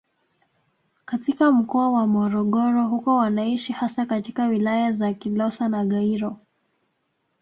Katika 1.05 1.51
mkoa 1.51 1.91
wa 1.91 2.07
Morogoro 2.07 2.87
huko 2.87 3.15
wanaishi 3.15 3.73
hasa 3.73 4.05
katika 4.05 4.47
wilaya 4.47 4.91
za 4.91 5.13
Kilosa 5.13 5.69
na 5.69 5.85
Gairo 5.85 6.37